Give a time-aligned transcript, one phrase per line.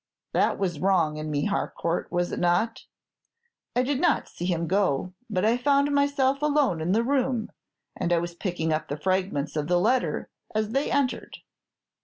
[0.33, 2.85] That was wrong in me, Harcourt, was it not?
[3.75, 7.51] I did not see him go, but I found myself alone in the room,
[7.95, 11.37] and I was picking up the fragments of the letter as they entered.